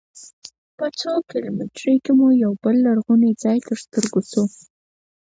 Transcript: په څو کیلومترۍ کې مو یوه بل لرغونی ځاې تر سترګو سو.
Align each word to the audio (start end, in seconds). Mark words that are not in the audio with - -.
په 0.77 0.85
څو 0.99 1.13
کیلومترۍ 1.29 1.95
کې 2.03 2.11
مو 2.17 2.27
یوه 2.43 2.57
بل 2.63 2.75
لرغونی 2.85 3.31
ځاې 3.43 3.57
تر 3.67 3.77
سترګو 3.85 4.21
سو. 4.31 4.43